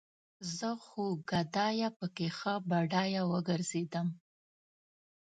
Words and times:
زه 0.57 0.69
خو 0.85 1.03
ګدايه 1.29 1.89
پکې 1.97 2.27
ښه 2.37 2.53
بډايه 2.69 3.23
وګرځېدم 3.31 4.07